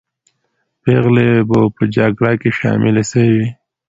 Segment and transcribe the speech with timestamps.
[0.81, 3.47] پېغلې به په جګړه کې شاملې سوې وې.